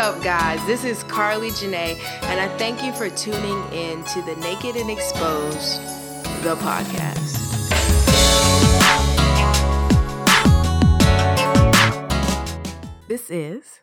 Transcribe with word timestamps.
up, 0.00 0.22
guys? 0.22 0.64
This 0.64 0.82
is 0.82 1.02
Carly 1.02 1.50
Janae, 1.50 2.00
and 2.22 2.40
I 2.40 2.48
thank 2.56 2.82
you 2.82 2.90
for 2.94 3.10
tuning 3.10 3.62
in 3.70 4.02
to 4.04 4.22
the 4.22 4.34
Naked 4.36 4.74
and 4.74 4.90
Exposed, 4.90 5.78
the 6.42 6.56
podcast. 6.56 7.36
This 13.08 13.28
is 13.28 13.80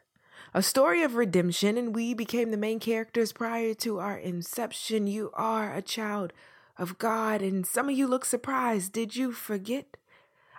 a 0.56 0.64
story 0.64 1.04
of 1.04 1.14
redemption, 1.14 1.78
and 1.78 1.94
we 1.94 2.16
became 2.16 2.50
the 2.50 2.58
main 2.58 2.80
characters 2.80 3.32
prior 3.32 3.76
to 3.76 4.00
our 4.00 4.18
inception. 4.18 5.06
You 5.06 5.30
are 5.36 5.72
a 5.72 5.84
child 5.84 6.34
of 6.80 6.98
God, 6.98 7.44
and 7.44 7.64
some 7.64 7.90
of 7.90 7.96
you 7.96 8.08
look 8.08 8.26
surprised. 8.26 8.92
Did 8.92 9.16
you 9.16 9.32
forget? 9.32 9.98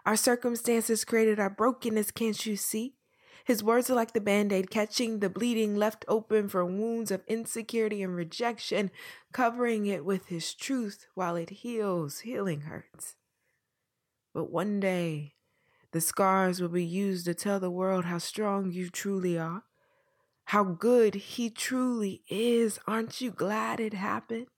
Our 0.07 0.15
circumstances 0.15 1.05
created 1.05 1.41
our 1.41 1.51
brokenness, 1.51 2.13
can't 2.13 2.47
you 2.47 2.55
see? 2.55 2.95
His 3.49 3.65
words 3.65 3.89
are 3.89 3.95
like 3.95 4.13
the 4.13 4.21
band 4.21 4.53
aid, 4.53 4.71
catching 4.71 5.21
the 5.21 5.31
bleeding 5.31 5.75
left 5.75 6.05
open 6.07 6.51
from 6.51 6.77
wounds 6.77 7.11
of 7.11 7.25
insecurity 7.27 8.03
and 8.03 8.15
rejection, 8.15 8.91
covering 9.33 9.87
it 9.87 10.05
with 10.05 10.27
his 10.27 10.53
truth 10.53 11.07
while 11.15 11.35
it 11.35 11.49
heals. 11.49 12.21
Healing 12.21 12.61
hurts. 12.61 13.17
But 14.35 14.51
one 14.51 14.81
day, 14.81 15.33
the 15.93 16.03
scars 16.03 16.61
will 16.61 16.69
be 16.69 16.85
used 16.85 17.25
to 17.25 17.33
tell 17.33 17.59
the 17.59 17.71
world 17.71 18.05
how 18.05 18.19
strong 18.19 18.71
you 18.71 18.91
truly 18.91 19.39
are, 19.39 19.63
how 20.45 20.65
good 20.65 21.15
he 21.15 21.49
truly 21.49 22.21
is. 22.29 22.79
Aren't 22.87 23.23
you 23.23 23.31
glad 23.31 23.81
it 23.81 23.95
happened? 23.95 24.49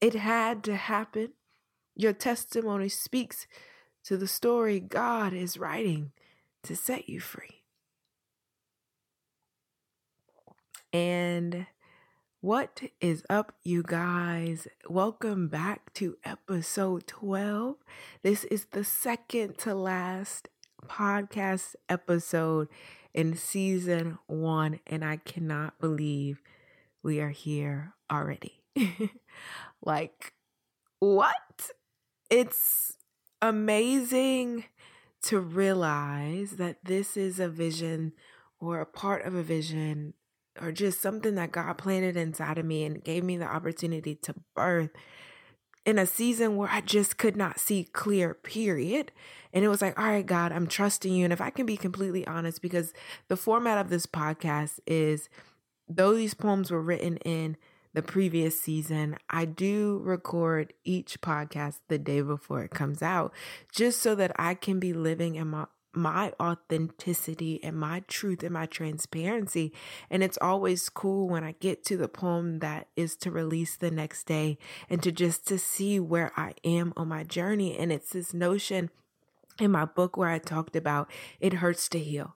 It 0.00 0.14
had 0.14 0.64
to 0.64 0.74
happen. 0.74 1.34
Your 1.94 2.12
testimony 2.12 2.88
speaks 2.88 3.46
to 4.02 4.16
the 4.16 4.26
story 4.26 4.80
God 4.80 5.32
is 5.32 5.58
writing 5.58 6.10
to 6.64 6.74
set 6.74 7.08
you 7.08 7.20
free. 7.20 7.65
And 10.96 11.66
what 12.40 12.80
is 13.02 13.22
up, 13.28 13.52
you 13.62 13.82
guys? 13.82 14.66
Welcome 14.88 15.48
back 15.48 15.92
to 15.92 16.16
episode 16.24 17.06
12. 17.06 17.76
This 18.22 18.44
is 18.44 18.64
the 18.70 18.82
second 18.82 19.58
to 19.58 19.74
last 19.74 20.48
podcast 20.86 21.74
episode 21.90 22.68
in 23.12 23.36
season 23.36 24.16
one, 24.26 24.80
and 24.86 25.04
I 25.04 25.18
cannot 25.18 25.78
believe 25.80 26.40
we 27.02 27.20
are 27.20 27.28
here 27.28 27.92
already. 28.10 28.62
like, 29.84 30.32
what? 30.98 31.72
It's 32.30 32.96
amazing 33.42 34.64
to 35.24 35.40
realize 35.40 36.52
that 36.52 36.86
this 36.86 37.18
is 37.18 37.38
a 37.38 37.50
vision 37.50 38.14
or 38.58 38.80
a 38.80 38.86
part 38.86 39.26
of 39.26 39.34
a 39.34 39.42
vision 39.42 40.14
or 40.60 40.72
just 40.72 41.00
something 41.00 41.34
that 41.36 41.52
God 41.52 41.78
planted 41.78 42.16
inside 42.16 42.58
of 42.58 42.66
me 42.66 42.84
and 42.84 43.02
gave 43.02 43.24
me 43.24 43.36
the 43.36 43.46
opportunity 43.46 44.14
to 44.16 44.34
birth 44.54 44.90
in 45.84 45.98
a 45.98 46.06
season 46.06 46.56
where 46.56 46.68
I 46.68 46.80
just 46.80 47.16
could 47.16 47.36
not 47.36 47.60
see 47.60 47.84
clear, 47.84 48.34
period. 48.34 49.12
And 49.52 49.64
it 49.64 49.68
was 49.68 49.80
like, 49.80 49.98
all 49.98 50.06
right, 50.06 50.26
God, 50.26 50.52
I'm 50.52 50.66
trusting 50.66 51.12
you. 51.12 51.24
And 51.24 51.32
if 51.32 51.40
I 51.40 51.50
can 51.50 51.64
be 51.64 51.76
completely 51.76 52.26
honest, 52.26 52.60
because 52.60 52.92
the 53.28 53.36
format 53.36 53.78
of 53.78 53.88
this 53.88 54.04
podcast 54.04 54.80
is 54.86 55.28
though 55.88 56.14
these 56.14 56.34
poems 56.34 56.70
were 56.70 56.82
written 56.82 57.16
in 57.18 57.56
the 57.94 58.02
previous 58.02 58.60
season, 58.60 59.16
I 59.30 59.44
do 59.44 60.00
record 60.04 60.74
each 60.84 61.20
podcast 61.20 61.78
the 61.88 61.98
day 61.98 62.20
before 62.20 62.62
it 62.62 62.72
comes 62.72 63.00
out, 63.00 63.32
just 63.72 64.02
so 64.02 64.14
that 64.16 64.32
I 64.36 64.54
can 64.54 64.80
be 64.80 64.92
living 64.92 65.36
in 65.36 65.48
my 65.48 65.66
my 65.96 66.32
authenticity 66.40 67.62
and 67.64 67.76
my 67.76 68.04
truth 68.06 68.42
and 68.42 68.52
my 68.52 68.66
transparency. 68.66 69.72
And 70.10 70.22
it's 70.22 70.38
always 70.40 70.88
cool 70.88 71.28
when 71.28 71.42
I 71.42 71.52
get 71.58 71.84
to 71.86 71.96
the 71.96 72.08
poem 72.08 72.58
that 72.60 72.88
is 72.96 73.16
to 73.16 73.30
release 73.30 73.76
the 73.76 73.90
next 73.90 74.24
day 74.24 74.58
and 74.88 75.02
to 75.02 75.10
just 75.10 75.46
to 75.48 75.58
see 75.58 75.98
where 75.98 76.32
I 76.36 76.54
am 76.64 76.92
on 76.96 77.08
my 77.08 77.24
journey. 77.24 77.76
And 77.76 77.90
it's 77.90 78.10
this 78.10 78.34
notion 78.34 78.90
in 79.58 79.70
my 79.70 79.86
book 79.86 80.16
where 80.16 80.28
I 80.28 80.38
talked 80.38 80.76
about 80.76 81.10
it 81.40 81.54
hurts 81.54 81.88
to 81.90 81.98
heal. 81.98 82.35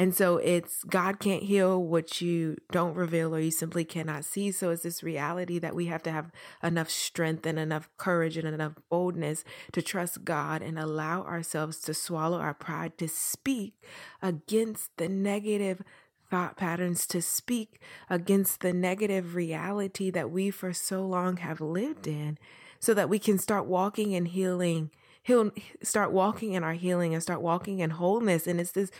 And 0.00 0.14
so 0.14 0.38
it's 0.38 0.82
God 0.84 1.20
can't 1.20 1.42
heal 1.42 1.78
what 1.84 2.22
you 2.22 2.56
don't 2.72 2.94
reveal 2.94 3.34
or 3.34 3.38
you 3.38 3.50
simply 3.50 3.84
cannot 3.84 4.24
see. 4.24 4.50
So 4.50 4.70
it's 4.70 4.82
this 4.82 5.02
reality 5.02 5.58
that 5.58 5.74
we 5.74 5.86
have 5.86 6.02
to 6.04 6.10
have 6.10 6.30
enough 6.62 6.88
strength 6.88 7.44
and 7.44 7.58
enough 7.58 7.90
courage 7.98 8.38
and 8.38 8.48
enough 8.48 8.76
boldness 8.88 9.44
to 9.72 9.82
trust 9.82 10.24
God 10.24 10.62
and 10.62 10.78
allow 10.78 11.20
ourselves 11.24 11.80
to 11.80 11.92
swallow 11.92 12.38
our 12.38 12.54
pride 12.54 12.96
to 12.96 13.08
speak 13.08 13.74
against 14.22 14.88
the 14.96 15.06
negative 15.06 15.82
thought 16.30 16.56
patterns 16.56 17.06
to 17.08 17.20
speak 17.20 17.78
against 18.08 18.62
the 18.62 18.72
negative 18.72 19.34
reality 19.34 20.10
that 20.10 20.30
we 20.30 20.50
for 20.50 20.72
so 20.72 21.04
long 21.04 21.36
have 21.36 21.60
lived 21.60 22.06
in 22.06 22.38
so 22.78 22.94
that 22.94 23.10
we 23.10 23.18
can 23.18 23.36
start 23.36 23.66
walking 23.66 24.14
and 24.14 24.28
healing 24.28 24.90
he'll 25.22 25.50
start 25.82 26.12
walking 26.12 26.54
in 26.54 26.64
our 26.64 26.72
healing 26.72 27.12
and 27.12 27.22
start 27.22 27.42
walking 27.42 27.80
in 27.80 27.90
wholeness 27.90 28.46
and 28.46 28.60
it's 28.60 28.72
this 28.72 28.90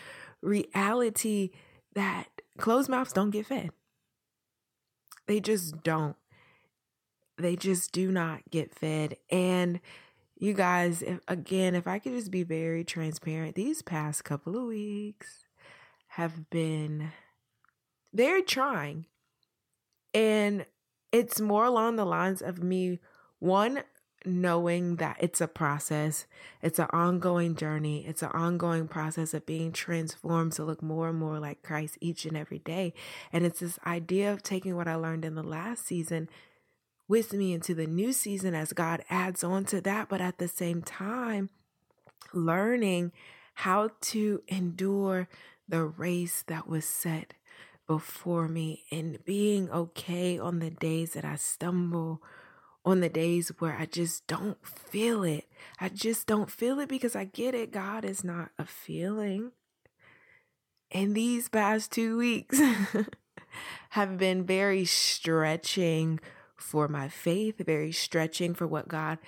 reality 0.43 1.51
that 1.95 2.29
closed 2.59 2.89
mouths 2.89 3.13
don't 3.13 3.31
get 3.31 3.47
fed. 3.47 3.71
They 5.27 5.41
just 5.41 5.83
don't. 5.83 6.17
They 7.39 7.57
just 7.57 7.93
do 7.93 8.11
not 8.11 8.41
get 8.51 8.75
fed. 8.75 9.17
And 9.31 9.81
you 10.37 10.55
guys, 10.55 11.03
if, 11.03 11.21
again, 11.29 11.75
if 11.75 11.87
I 11.87 11.99
could 11.99 12.13
just 12.13 12.31
be 12.31 12.43
very 12.43 12.85
transparent, 12.85 13.55
these 13.55 13.83
past 13.83 14.25
couple 14.25 14.57
of 14.57 14.65
weeks 14.65 15.45
have 16.09 16.51
been 16.51 17.13
very 18.13 18.43
trying. 18.43 19.07
And 20.13 20.67
it's 21.13 21.41
more 21.41 21.65
along 21.65 21.97
the 21.97 22.05
lines 22.05 22.43
of 22.43 22.63
me, 22.63 22.99
one, 23.39 23.83
knowing 24.25 24.97
that 24.97 25.17
it's 25.21 25.41
a 25.41 25.49
process, 25.49 26.27
it's 26.63 26.79
an 26.79 26.89
ongoing 26.91 27.55
journey, 27.55 28.05
it's 28.07 28.23
an 28.23 28.31
ongoing 28.33 28.87
process 28.87 29.33
of 29.33 29.47
being 29.47 29.73
transformed 29.73 30.53
to 30.53 30.65
look 30.65 30.83
more 30.83 31.09
and 31.09 31.19
more 31.19 31.39
like 31.39 31.63
Christ 31.63 31.97
each 32.01 32.27
and 32.27 32.37
every 32.37 32.59
day. 32.59 32.93
And 33.33 33.47
it's 33.47 33.61
this 33.61 33.79
idea 33.87 34.33
of 34.33 34.43
taking 34.43 34.77
what 34.77 34.89
I 34.89 34.95
learned 34.95 35.25
in 35.25 35.35
the 35.35 35.43
last 35.43 35.87
season 35.87 36.29
with 37.09 37.33
me 37.33 37.53
into 37.53 37.75
the 37.75 37.87
new 37.87 38.13
season 38.13 38.55
as 38.55 38.73
God 38.73 39.03
adds 39.11 39.43
on 39.43 39.65
to 39.67 39.81
that, 39.81 40.09
but 40.09 40.21
at 40.21 40.39
the 40.39 40.49
same 40.49 40.83
time, 40.83 41.51
learning 42.33 43.13
how 43.55 43.91
to 44.01 44.43
endure 44.49 45.29
the 45.69 45.85
race 45.85 46.45
that 46.47 46.69
was 46.69 46.85
set 46.85 47.35
before 47.87 48.47
me 48.47 48.85
and 48.93 49.25
being 49.25 49.69
okay 49.71 50.39
on 50.39 50.61
the 50.61 50.71
days 50.71 51.15
that 51.15 51.25
I 51.25 51.35
stumble 51.35 52.23
on 52.85 53.01
the 53.01 53.09
days 53.09 53.53
where 53.59 53.77
I 53.79 53.87
just 53.87 54.27
don't 54.27 54.65
feel 54.67 55.23
it. 55.23 55.47
I 55.81 55.89
just 55.89 56.27
don't 56.27 56.51
feel 56.51 56.81
it 56.81 56.89
because 56.89 57.15
I 57.15 57.25
get 57.25 57.55
it. 57.55 57.73
God 57.73 58.05
is 58.05 58.25
not 58.25 58.51
a 58.59 58.65
feeling. 58.65 59.53
And 60.91 61.15
these 61.15 61.49
past 61.49 61.93
two 61.93 62.17
weeks 62.17 62.61
have 63.91 64.19
been 64.19 64.45
very 64.45 64.85
stretching 64.85 66.21
for 66.57 66.89
my 66.89 67.09
faith, 67.09 67.65
very 67.65 67.93
stretching 67.93 68.55
for 68.55 68.67
what 68.67 68.89
God, 68.89 69.19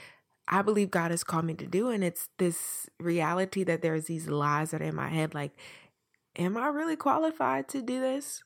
I 0.49 0.63
believe 0.63 0.91
God 0.91 1.11
has 1.11 1.25
called 1.25 1.45
me 1.45 1.55
to 1.55 1.67
do. 1.67 1.89
And 1.89 2.03
it's 2.03 2.29
this 2.39 2.89
reality 2.99 3.65
that 3.65 3.83
there's 3.83 4.07
these 4.07 4.29
lies 4.29 4.71
that 4.71 4.83
are 4.83 4.87
in 4.87 4.95
my 4.95 5.09
head 5.09 5.35
like, 5.35 5.53
am 6.37 6.57
I 6.57 6.69
really 6.69 6.97
qualified 6.97 7.69
to 7.69 7.83
do 7.83 8.01
this? 8.01 8.43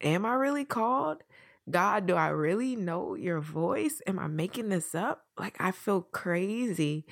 Am 0.00 0.24
I 0.24 0.34
really 0.34 0.64
called? 0.64 1.22
God, 1.70 2.06
do 2.06 2.14
I 2.14 2.28
really 2.28 2.76
know 2.76 3.14
your 3.14 3.40
voice? 3.40 4.02
Am 4.06 4.18
I 4.18 4.26
making 4.26 4.68
this 4.68 4.94
up? 4.94 5.24
Like, 5.38 5.56
I 5.58 5.70
feel 5.70 6.02
crazy. 6.02 7.06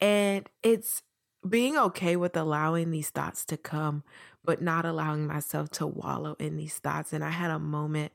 And 0.00 0.48
it's 0.62 1.02
being 1.46 1.76
okay 1.76 2.16
with 2.16 2.36
allowing 2.36 2.90
these 2.90 3.10
thoughts 3.10 3.44
to 3.46 3.56
come, 3.56 4.02
but 4.44 4.62
not 4.62 4.86
allowing 4.86 5.26
myself 5.26 5.70
to 5.70 5.86
wallow 5.86 6.34
in 6.38 6.56
these 6.56 6.78
thoughts. 6.78 7.12
And 7.12 7.22
I 7.22 7.30
had 7.30 7.50
a 7.50 7.58
moment 7.58 8.12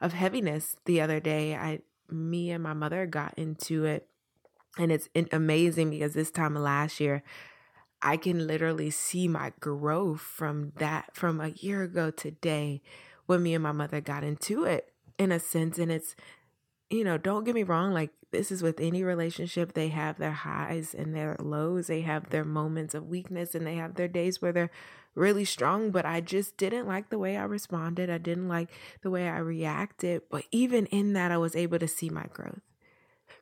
of 0.00 0.12
heaviness 0.12 0.76
the 0.86 1.00
other 1.00 1.20
day. 1.20 1.54
I, 1.54 1.80
me 2.10 2.50
and 2.50 2.62
my 2.62 2.74
mother 2.74 3.06
got 3.06 3.34
into 3.36 3.84
it. 3.84 4.08
And 4.76 4.90
it's 4.90 5.08
amazing 5.32 5.90
because 5.90 6.14
this 6.14 6.30
time 6.30 6.54
last 6.54 6.98
year, 7.00 7.22
I 8.02 8.16
can 8.16 8.46
literally 8.46 8.90
see 8.90 9.26
my 9.26 9.52
growth 9.58 10.20
from 10.20 10.72
that, 10.76 11.16
from 11.16 11.40
a 11.40 11.48
year 11.48 11.82
ago 11.82 12.10
today 12.10 12.80
when 13.26 13.42
me 13.42 13.54
and 13.54 13.62
my 13.62 13.72
mother 13.72 14.00
got 14.00 14.22
into 14.22 14.64
it 14.64 14.92
in 15.18 15.32
a 15.32 15.38
sense. 15.38 15.78
And 15.78 15.90
it's, 15.90 16.14
you 16.90 17.04
know, 17.04 17.18
don't 17.18 17.44
get 17.44 17.54
me 17.54 17.62
wrong, 17.62 17.92
like 17.92 18.10
this 18.30 18.50
is 18.50 18.62
with 18.62 18.80
any 18.80 19.02
relationship, 19.02 19.72
they 19.72 19.88
have 19.88 20.18
their 20.18 20.32
highs 20.32 20.94
and 20.94 21.14
their 21.14 21.36
lows. 21.40 21.86
They 21.86 22.02
have 22.02 22.30
their 22.30 22.44
moments 22.44 22.94
of 22.94 23.08
weakness 23.08 23.54
and 23.54 23.66
they 23.66 23.76
have 23.76 23.94
their 23.94 24.08
days 24.08 24.42
where 24.42 24.52
they're 24.52 24.70
really 25.14 25.44
strong. 25.44 25.90
But 25.90 26.04
I 26.04 26.20
just 26.20 26.56
didn't 26.56 26.86
like 26.86 27.10
the 27.10 27.18
way 27.18 27.36
I 27.36 27.44
responded. 27.44 28.10
I 28.10 28.18
didn't 28.18 28.48
like 28.48 28.70
the 29.02 29.10
way 29.10 29.28
I 29.28 29.38
reacted. 29.38 30.22
But 30.30 30.44
even 30.50 30.86
in 30.86 31.14
that, 31.14 31.32
I 31.32 31.38
was 31.38 31.56
able 31.56 31.78
to 31.78 31.88
see 31.88 32.10
my 32.10 32.26
growth 32.32 32.60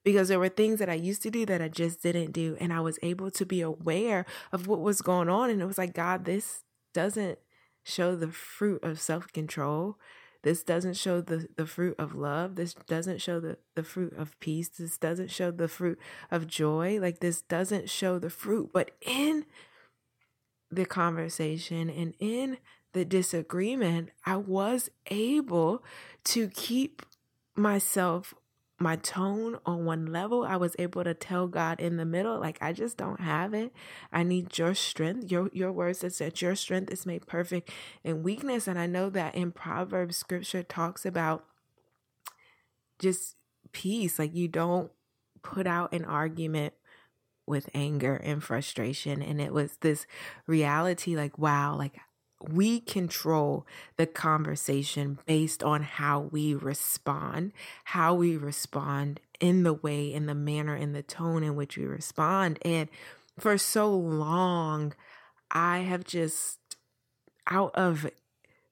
because 0.05 0.29
there 0.29 0.38
were 0.38 0.49
things 0.49 0.79
that 0.79 0.88
I 0.88 0.94
used 0.94 1.22
to 1.22 1.31
do 1.31 1.44
that 1.46 1.61
I 1.61 1.69
just 1.69 2.02
didn't 2.02 2.32
do. 2.32 2.56
And 2.61 2.72
I 2.72 2.81
was 2.81 2.99
able 3.02 3.31
to 3.32 3.44
be 3.44 3.61
aware 3.61 4.25
of 4.52 4.69
what 4.69 4.81
was 4.81 5.02
going 5.02 5.29
on. 5.29 5.50
And 5.50 5.61
it 5.61 5.67
was 5.67 5.79
like, 5.79 5.94
God, 5.94 6.25
this 6.25 6.62
doesn't 6.94 7.38
show 7.82 8.14
the 8.14 8.29
fruit 8.29 8.82
of 8.84 9.00
self 9.00 9.32
control 9.32 9.99
This 10.42 10.62
doesn't 10.62 10.94
show 10.94 11.20
the, 11.20 11.48
the 11.56 11.66
fruit 11.66 11.96
of 11.98 12.14
love. 12.14 12.56
This 12.56 12.74
doesn't 12.74 13.20
show 13.20 13.40
the, 13.40 13.58
the 13.74 13.82
fruit 13.82 14.14
of 14.16 14.38
peace. 14.40 14.68
This 14.68 14.98
doesn't 14.98 15.30
show 15.30 15.50
the 15.50 15.68
fruit 15.68 15.98
of 16.30 16.46
joy. 16.46 16.98
Like, 17.00 17.20
this 17.20 17.42
doesn't 17.42 17.90
show 17.90 18.18
the 18.18 18.30
fruit. 18.30 18.70
But 18.72 18.92
in 19.00 19.44
the 20.70 20.86
conversation 20.86 21.90
and 21.90 22.14
in 22.18 22.58
the 22.92 23.04
disagreement, 23.04 24.10
I 24.24 24.36
was 24.36 24.90
able 25.10 25.84
to 26.24 26.48
keep 26.48 27.02
myself 27.54 28.34
my 28.78 28.96
tone 28.96 29.58
on 29.64 29.84
one 29.84 30.06
level. 30.06 30.44
I 30.44 30.56
was 30.56 30.76
able 30.78 31.02
to 31.05 31.14
tell 31.14 31.46
God 31.46 31.81
in 31.81 31.96
the 31.96 32.05
middle, 32.05 32.38
like 32.38 32.58
I 32.61 32.73
just 32.73 32.96
don't 32.96 33.20
have 33.20 33.55
it. 33.55 33.73
I 34.12 34.23
need 34.23 34.56
your 34.58 34.75
strength. 34.75 35.31
Your 35.31 35.50
your 35.52 35.73
words 35.73 36.00
that 36.00 36.12
said 36.12 36.40
your 36.40 36.55
strength 36.55 36.93
is 36.93 37.06
made 37.06 37.26
perfect 37.26 37.70
in 38.05 38.23
weakness. 38.23 38.69
And 38.69 38.78
I 38.78 38.87
know 38.87 39.08
that 39.11 39.34
in 39.34 39.52
Proverbs 39.52 40.17
scripture 40.17 40.62
talks 40.62 41.06
about 41.06 41.44
just 42.99 43.37
peace. 43.73 44.19
Like 44.19 44.34
you 44.34 44.49
don't 44.49 44.90
put 45.43 45.67
out 45.67 45.94
an 45.94 46.05
argument 46.05 46.75
with 47.46 47.70
anger 47.72 48.17
and 48.17 48.43
frustration. 48.43 49.22
And 49.22 49.40
it 49.40 49.52
was 49.52 49.79
this 49.81 50.06
reality 50.46 51.17
like, 51.17 51.38
wow, 51.38 51.76
like 51.76 51.99
we 52.40 52.80
control 52.80 53.66
the 53.96 54.06
conversation 54.06 55.18
based 55.26 55.62
on 55.62 55.82
how 55.82 56.20
we 56.20 56.54
respond, 56.54 57.52
how 57.84 58.14
we 58.14 58.36
respond 58.36 59.20
in 59.40 59.62
the 59.62 59.72
way, 59.72 60.12
in 60.12 60.26
the 60.26 60.34
manner, 60.34 60.76
in 60.76 60.92
the 60.92 61.02
tone 61.02 61.42
in 61.42 61.56
which 61.56 61.76
we 61.76 61.84
respond. 61.84 62.58
And 62.62 62.88
for 63.38 63.58
so 63.58 63.94
long, 63.94 64.94
I 65.50 65.78
have 65.78 66.04
just 66.04 66.58
out 67.46 67.74
of 67.74 68.10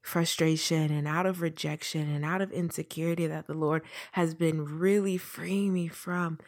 frustration 0.02 0.92
and 0.92 1.08
out 1.08 1.24
of 1.24 1.40
rejection 1.40 2.14
and 2.14 2.24
out 2.24 2.42
of 2.42 2.52
insecurity 2.52 3.26
that 3.26 3.46
the 3.46 3.54
Lord 3.54 3.82
has 4.12 4.34
been 4.34 4.78
really 4.78 5.16
freeing 5.16 5.72
me 5.72 5.88
from, 5.88 6.38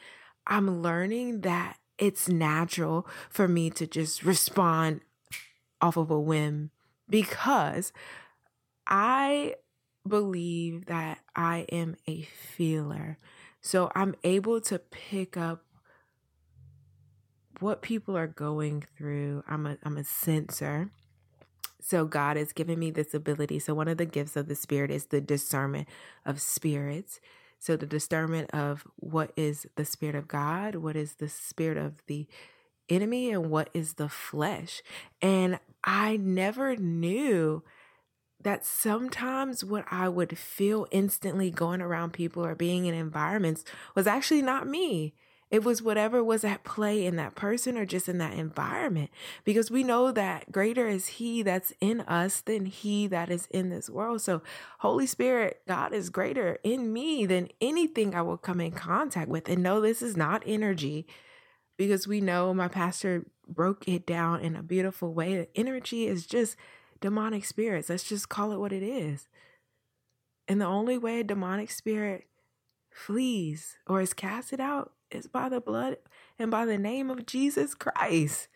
I'm 0.46 0.82
learning 0.82 1.40
that 1.40 1.78
it's 1.98 2.28
natural 2.28 3.06
for 3.30 3.48
me 3.48 3.70
to 3.70 3.86
just 3.86 4.22
respond 4.22 5.00
off 5.80 5.96
of 5.96 6.10
a 6.10 6.20
whim 6.20 6.70
because 7.08 7.92
I 8.86 9.54
believe 10.06 10.86
that 10.86 11.18
I 11.34 11.66
am 11.70 11.96
a 12.08 12.22
feeler. 12.22 13.18
So 13.60 13.90
I'm 13.94 14.14
able 14.22 14.60
to 14.62 14.78
pick 14.78 15.36
up 15.36 15.64
what 17.60 17.82
people 17.82 18.16
are 18.16 18.26
going 18.26 18.84
through. 18.96 19.42
I'm 19.48 19.66
a 19.66 19.78
I'm 19.82 19.96
a 19.96 20.04
sensor. 20.04 20.90
So 21.80 22.04
God 22.04 22.36
has 22.36 22.52
given 22.52 22.78
me 22.78 22.90
this 22.90 23.14
ability. 23.14 23.60
So 23.60 23.74
one 23.74 23.88
of 23.88 23.96
the 23.96 24.06
gifts 24.06 24.36
of 24.36 24.48
the 24.48 24.56
spirit 24.56 24.90
is 24.90 25.06
the 25.06 25.20
discernment 25.20 25.88
of 26.24 26.40
spirits. 26.40 27.20
So 27.58 27.76
the 27.76 27.86
discernment 27.86 28.50
of 28.52 28.86
what 28.96 29.32
is 29.36 29.66
the 29.76 29.84
spirit 29.84 30.16
of 30.16 30.28
God, 30.28 30.76
what 30.76 30.96
is 30.96 31.14
the 31.14 31.28
spirit 31.28 31.78
of 31.78 32.02
the 32.06 32.26
enemy 32.88 33.30
and 33.30 33.50
what 33.50 33.70
is 33.74 33.94
the 33.94 34.08
flesh. 34.08 34.82
And 35.20 35.58
I 35.84 36.16
never 36.16 36.76
knew 36.76 37.62
that 38.40 38.64
sometimes 38.64 39.64
what 39.64 39.84
I 39.90 40.08
would 40.08 40.38
feel 40.38 40.86
instantly 40.90 41.50
going 41.50 41.80
around 41.80 42.12
people 42.12 42.44
or 42.44 42.54
being 42.54 42.86
in 42.86 42.94
environments 42.94 43.64
was 43.94 44.06
actually 44.06 44.42
not 44.42 44.68
me. 44.68 45.14
It 45.48 45.62
was 45.62 45.80
whatever 45.80 46.24
was 46.24 46.44
at 46.44 46.64
play 46.64 47.06
in 47.06 47.14
that 47.16 47.36
person 47.36 47.78
or 47.78 47.86
just 47.86 48.08
in 48.08 48.18
that 48.18 48.34
environment. 48.34 49.10
Because 49.44 49.70
we 49.70 49.84
know 49.84 50.10
that 50.10 50.50
greater 50.50 50.88
is 50.88 51.06
He 51.06 51.42
that's 51.42 51.72
in 51.80 52.00
us 52.02 52.40
than 52.40 52.66
He 52.66 53.06
that 53.06 53.30
is 53.30 53.46
in 53.50 53.70
this 53.70 53.88
world. 53.88 54.22
So, 54.22 54.42
Holy 54.80 55.06
Spirit, 55.06 55.62
God 55.68 55.92
is 55.92 56.10
greater 56.10 56.58
in 56.64 56.92
me 56.92 57.26
than 57.26 57.48
anything 57.60 58.14
I 58.14 58.22
will 58.22 58.38
come 58.38 58.60
in 58.60 58.72
contact 58.72 59.28
with. 59.28 59.48
And 59.48 59.62
no, 59.62 59.80
this 59.80 60.02
is 60.02 60.16
not 60.16 60.42
energy 60.44 61.06
because 61.76 62.06
we 62.06 62.20
know 62.20 62.54
my 62.54 62.68
pastor 62.68 63.26
broke 63.46 63.86
it 63.88 64.06
down 64.06 64.40
in 64.40 64.56
a 64.56 64.62
beautiful 64.62 65.12
way. 65.12 65.36
The 65.36 65.48
energy 65.54 66.06
is 66.06 66.26
just 66.26 66.56
demonic 67.00 67.44
spirits. 67.44 67.88
Let's 67.88 68.04
just 68.04 68.28
call 68.28 68.52
it 68.52 68.58
what 68.58 68.72
it 68.72 68.82
is. 68.82 69.28
And 70.48 70.60
the 70.60 70.66
only 70.66 70.96
way 70.98 71.20
a 71.20 71.24
demonic 71.24 71.70
spirit 71.70 72.26
flees 72.90 73.76
or 73.86 74.00
is 74.00 74.14
casted 74.14 74.60
out 74.60 74.92
is 75.10 75.26
by 75.26 75.48
the 75.48 75.60
blood 75.60 75.98
and 76.38 76.50
by 76.50 76.64
the 76.64 76.78
name 76.78 77.10
of 77.10 77.26
Jesus 77.26 77.74
Christ. 77.74 78.48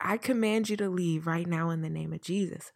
I 0.00 0.18
command 0.18 0.68
you 0.68 0.76
to 0.76 0.88
leave 0.88 1.26
right 1.26 1.46
now 1.46 1.70
in 1.70 1.80
the 1.80 1.90
name 1.90 2.12
of 2.12 2.20
Jesus. 2.20 2.72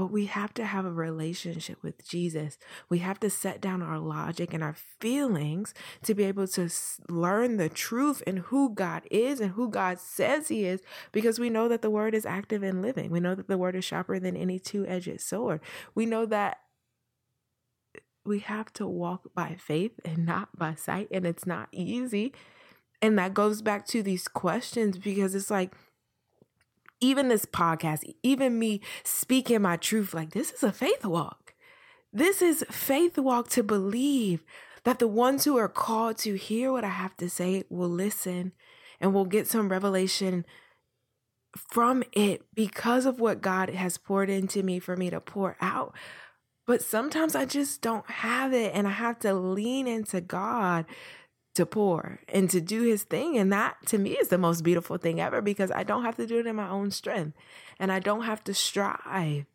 But 0.00 0.10
we 0.10 0.24
have 0.24 0.54
to 0.54 0.64
have 0.64 0.86
a 0.86 0.90
relationship 0.90 1.82
with 1.82 2.08
Jesus. 2.08 2.56
We 2.88 3.00
have 3.00 3.20
to 3.20 3.28
set 3.28 3.60
down 3.60 3.82
our 3.82 3.98
logic 3.98 4.54
and 4.54 4.64
our 4.64 4.74
feelings 4.98 5.74
to 6.04 6.14
be 6.14 6.24
able 6.24 6.46
to 6.48 6.70
learn 7.10 7.58
the 7.58 7.68
truth 7.68 8.22
and 8.26 8.38
who 8.38 8.72
God 8.72 9.02
is 9.10 9.40
and 9.40 9.50
who 9.50 9.68
God 9.68 10.00
says 10.00 10.48
He 10.48 10.64
is, 10.64 10.80
because 11.12 11.38
we 11.38 11.50
know 11.50 11.68
that 11.68 11.82
the 11.82 11.90
word 11.90 12.14
is 12.14 12.24
active 12.24 12.62
and 12.62 12.80
living. 12.80 13.10
We 13.10 13.20
know 13.20 13.34
that 13.34 13.46
the 13.46 13.58
word 13.58 13.76
is 13.76 13.84
sharper 13.84 14.18
than 14.18 14.38
any 14.38 14.58
two 14.58 14.86
edged 14.86 15.20
sword. 15.20 15.60
We 15.94 16.06
know 16.06 16.24
that 16.24 16.60
we 18.24 18.38
have 18.38 18.72
to 18.72 18.86
walk 18.86 19.34
by 19.34 19.56
faith 19.60 20.00
and 20.02 20.24
not 20.24 20.56
by 20.56 20.76
sight, 20.76 21.08
and 21.10 21.26
it's 21.26 21.44
not 21.44 21.68
easy. 21.72 22.32
And 23.02 23.18
that 23.18 23.34
goes 23.34 23.60
back 23.60 23.86
to 23.88 24.02
these 24.02 24.28
questions 24.28 24.96
because 24.96 25.34
it's 25.34 25.50
like, 25.50 25.74
even 27.00 27.28
this 27.28 27.46
podcast, 27.46 28.02
even 28.22 28.58
me 28.58 28.80
speaking 29.04 29.62
my 29.62 29.76
truth, 29.76 30.14
like 30.14 30.30
this 30.30 30.50
is 30.52 30.62
a 30.62 30.72
faith 30.72 31.04
walk. 31.04 31.54
This 32.12 32.42
is 32.42 32.64
faith 32.70 33.18
walk 33.18 33.48
to 33.50 33.62
believe 33.62 34.44
that 34.84 34.98
the 34.98 35.08
ones 35.08 35.44
who 35.44 35.56
are 35.56 35.68
called 35.68 36.18
to 36.18 36.34
hear 36.34 36.72
what 36.72 36.84
I 36.84 36.88
have 36.88 37.16
to 37.18 37.28
say 37.28 37.64
will 37.68 37.88
listen 37.88 38.52
and 39.00 39.14
will 39.14 39.24
get 39.24 39.46
some 39.46 39.68
revelation 39.68 40.44
from 41.56 42.02
it 42.12 42.44
because 42.54 43.06
of 43.06 43.20
what 43.20 43.40
God 43.40 43.70
has 43.70 43.98
poured 43.98 44.30
into 44.30 44.62
me 44.62 44.78
for 44.78 44.96
me 44.96 45.10
to 45.10 45.20
pour 45.20 45.56
out. 45.60 45.94
But 46.66 46.82
sometimes 46.82 47.34
I 47.34 47.44
just 47.46 47.82
don't 47.82 48.08
have 48.08 48.52
it 48.52 48.72
and 48.74 48.86
I 48.86 48.92
have 48.92 49.18
to 49.20 49.34
lean 49.34 49.86
into 49.86 50.20
God 50.20 50.84
to 51.54 51.66
pour 51.66 52.20
and 52.28 52.48
to 52.50 52.60
do 52.60 52.82
his 52.82 53.02
thing. 53.02 53.36
And 53.36 53.52
that 53.52 53.76
to 53.86 53.98
me 53.98 54.10
is 54.10 54.28
the 54.28 54.38
most 54.38 54.62
beautiful 54.62 54.98
thing 54.98 55.20
ever 55.20 55.40
because 55.40 55.70
I 55.70 55.82
don't 55.82 56.04
have 56.04 56.16
to 56.16 56.26
do 56.26 56.38
it 56.38 56.46
in 56.46 56.56
my 56.56 56.68
own 56.68 56.90
strength 56.90 57.36
and 57.78 57.90
I 57.90 57.98
don't 57.98 58.22
have 58.22 58.44
to 58.44 58.54
strive. 58.54 59.46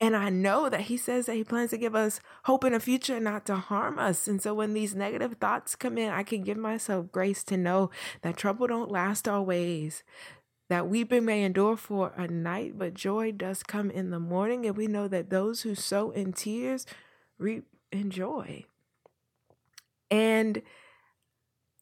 And 0.00 0.14
I 0.14 0.30
know 0.30 0.68
that 0.68 0.82
he 0.82 0.96
says 0.96 1.26
that 1.26 1.34
he 1.34 1.42
plans 1.42 1.70
to 1.70 1.76
give 1.76 1.96
us 1.96 2.20
hope 2.44 2.62
in 2.62 2.72
a 2.72 2.78
future 2.78 3.16
and 3.16 3.24
not 3.24 3.44
to 3.46 3.56
harm 3.56 3.98
us. 3.98 4.28
And 4.28 4.40
so 4.40 4.54
when 4.54 4.72
these 4.72 4.94
negative 4.94 5.34
thoughts 5.40 5.74
come 5.74 5.98
in, 5.98 6.10
I 6.10 6.22
can 6.22 6.42
give 6.42 6.56
myself 6.56 7.10
grace 7.10 7.42
to 7.44 7.56
know 7.56 7.90
that 8.22 8.36
trouble 8.36 8.68
don't 8.68 8.92
last 8.92 9.26
always. 9.26 10.04
That 10.68 10.86
weeping 10.86 11.24
may 11.24 11.42
endure 11.42 11.76
for 11.76 12.12
a 12.16 12.28
night, 12.28 12.78
but 12.78 12.94
joy 12.94 13.32
does 13.32 13.64
come 13.64 13.90
in 13.90 14.10
the 14.10 14.20
morning. 14.20 14.66
And 14.66 14.76
we 14.76 14.86
know 14.86 15.08
that 15.08 15.30
those 15.30 15.62
who 15.62 15.74
sow 15.74 16.10
in 16.10 16.32
tears 16.32 16.86
reap 17.38 17.64
in 17.90 18.10
joy. 18.10 18.66
And 20.10 20.62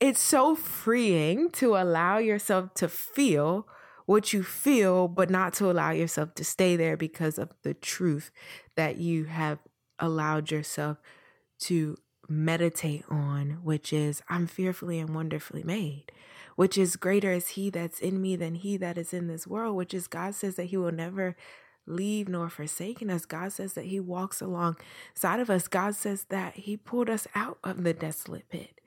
it's 0.01 0.21
so 0.21 0.55
freeing 0.55 1.51
to 1.51 1.77
allow 1.77 2.19
yourself 2.19 2.75
to 2.75 2.89
feel 2.89 3.67
what 4.05 4.33
you 4.33 4.43
feel, 4.43 5.09
but 5.09 5.31
not 5.31 5.53
to 5.55 5.71
allow 5.71 5.91
yourself 5.91 6.35
to 6.35 6.45
stay 6.45 6.77
there 6.77 6.97
because 6.97 7.39
of 7.39 7.51
the 7.63 7.75
truth 7.75 8.31
that 8.77 8.99
you 8.99 9.25
have 9.25 9.59
allowed 9.99 10.51
yourself 10.51 10.99
to 11.59 11.97
meditate 12.29 13.05
on, 13.09 13.59
which 13.63 13.93
is, 13.93 14.23
I'm 14.29 14.47
fearfully 14.47 14.99
and 14.99 15.15
wonderfully 15.15 15.63
made, 15.63 16.13
which 16.55 16.77
is 16.79 16.97
greater 16.97 17.33
is 17.33 17.49
He 17.51 17.71
that's 17.71 18.01
in 18.01 18.21
me 18.21 18.37
than 18.37 18.55
He 18.55 18.77
that 18.77 18.99
is 18.99 19.13
in 19.13 19.27
this 19.27 19.47
world, 19.47 19.77
which 19.77 19.95
is 19.95 20.07
God 20.07 20.35
says 20.35 20.57
that 20.57 20.65
He 20.65 20.77
will 20.77 20.93
never 20.93 21.37
leave 21.87 22.29
nor 22.29 22.49
forsaken 22.49 23.11
us. 23.11 23.25
God 23.25 23.53
says 23.53 23.75
that 23.75 23.87
He 23.87 23.99
walks 23.99 24.41
alongside 24.41 25.41
of 25.41 25.51
us. 25.51 25.69
God 25.69 25.95
says 25.95 26.25
that 26.29 26.55
He 26.55 26.77
pulled 26.77 27.09
us 27.09 27.27
out 27.35 27.59
of 27.65 27.83
the 27.83 27.95
desolate 27.95 28.49
pit. 28.49 28.81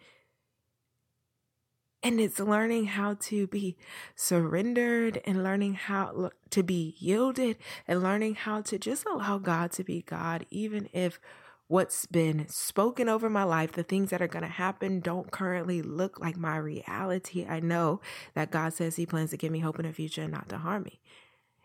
And 2.01 2.19
it's 2.19 2.39
learning 2.39 2.85
how 2.85 3.15
to 3.15 3.47
be 3.47 3.75
surrendered 4.15 5.21
and 5.25 5.43
learning 5.43 5.73
how 5.73 6.31
to 6.49 6.63
be 6.63 6.95
yielded 6.97 7.57
and 7.87 8.01
learning 8.01 8.35
how 8.35 8.61
to 8.61 8.79
just 8.79 9.05
allow 9.05 9.37
God 9.37 9.71
to 9.73 9.83
be 9.83 10.01
God, 10.03 10.45
even 10.49 10.87
if 10.93 11.19
what's 11.67 12.05
been 12.07 12.47
spoken 12.47 13.07
over 13.07 13.29
my 13.29 13.43
life, 13.43 13.73
the 13.73 13.83
things 13.83 14.09
that 14.09 14.21
are 14.21 14.27
going 14.27 14.43
to 14.43 14.49
happen, 14.49 15.01
don't 15.01 15.29
currently 15.29 15.81
look 15.81 16.19
like 16.19 16.35
my 16.35 16.57
reality. 16.57 17.45
I 17.45 17.59
know 17.59 18.01
that 18.33 18.49
God 18.49 18.73
says 18.73 18.95
He 18.95 19.05
plans 19.05 19.29
to 19.31 19.37
give 19.37 19.51
me 19.51 19.59
hope 19.59 19.77
in 19.79 19.85
the 19.85 19.93
future 19.93 20.23
and 20.23 20.31
not 20.31 20.49
to 20.49 20.57
harm 20.57 20.83
me. 20.83 20.99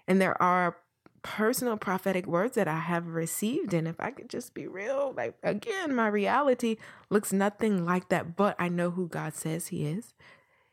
And 0.07 0.21
there 0.21 0.41
are 0.43 0.77
personal 1.25 1.77
prophetic 1.77 2.27
words 2.27 2.55
that 2.55 2.69
I 2.69 2.79
have 2.79 3.09
received. 3.09 3.75
And 3.75 3.89
if 3.89 3.99
I 3.99 4.13
could 4.13 4.31
just 4.31 4.55
be 4.55 4.69
real, 4.69 5.13
like 5.17 5.35
again, 5.43 5.95
my 5.95 6.07
reality 6.07 6.77
looks 7.11 7.33
nothing 7.33 7.85
like 7.85 8.11
that, 8.11 8.37
but 8.37 8.55
I 8.61 8.69
know 8.69 8.91
who 8.91 9.09
God 9.09 9.35
says 9.35 9.69
He 9.69 9.87
is. 9.87 10.15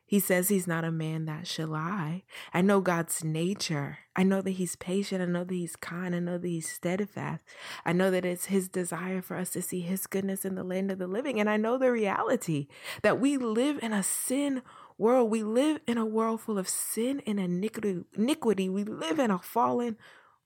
He 0.05 0.19
says 0.19 0.49
he's 0.49 0.67
not 0.67 0.83
a 0.83 0.91
man 0.91 1.23
that 1.27 1.47
shall 1.47 1.69
lie. 1.69 2.23
I 2.53 2.61
know 2.61 2.81
God's 2.81 3.23
nature. 3.23 3.99
I 4.13 4.23
know 4.23 4.41
that 4.41 4.51
he's 4.51 4.75
patient. 4.75 5.21
I 5.21 5.25
know 5.25 5.45
that 5.45 5.53
he's 5.53 5.77
kind. 5.77 6.13
I 6.13 6.19
know 6.19 6.37
that 6.37 6.45
he's 6.45 6.69
steadfast. 6.69 7.45
I 7.85 7.93
know 7.93 8.11
that 8.11 8.25
it's 8.25 8.47
his 8.47 8.67
desire 8.67 9.21
for 9.21 9.37
us 9.37 9.51
to 9.51 9.61
see 9.61 9.79
his 9.79 10.07
goodness 10.07 10.43
in 10.43 10.55
the 10.55 10.65
land 10.65 10.91
of 10.91 10.99
the 10.99 11.07
living. 11.07 11.39
And 11.39 11.49
I 11.49 11.55
know 11.55 11.77
the 11.77 11.93
reality 11.93 12.67
that 13.03 13.21
we 13.21 13.37
live 13.37 13.79
in 13.81 13.93
a 13.93 14.03
sin 14.03 14.63
world. 14.97 15.31
We 15.31 15.43
live 15.43 15.79
in 15.87 15.97
a 15.97 16.05
world 16.05 16.41
full 16.41 16.59
of 16.59 16.67
sin 16.67 17.21
and 17.25 17.39
iniquity. 17.39 18.67
We 18.67 18.83
live 18.83 19.17
in 19.17 19.31
a 19.31 19.39
fallen 19.39 19.95